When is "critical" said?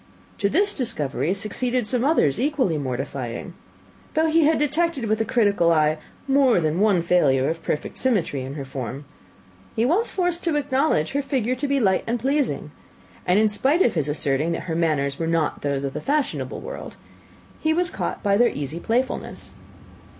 5.25-5.71